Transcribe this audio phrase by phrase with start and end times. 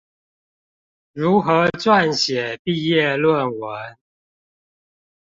[1.13, 3.97] 如何撰寫畢業論文